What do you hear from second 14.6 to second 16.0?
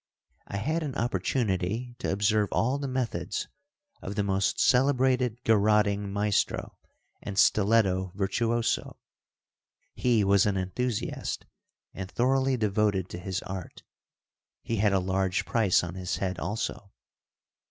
He had a large price on